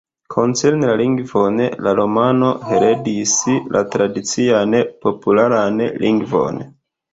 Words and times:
Koncerne 0.35 0.87
la 0.91 0.95
lingvon, 1.01 1.61
la 1.87 1.93
romano 1.99 2.49
heredis 2.71 3.35
la 3.77 3.85
tradician 3.97 4.81
popularan 5.07 5.81
lingvon. 6.05 6.61